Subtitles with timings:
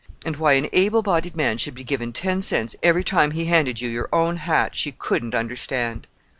[0.25, 3.81] And why an able bodied man should be given ten cents every time he handed
[3.81, 6.07] you your own hat, she couldn't understand.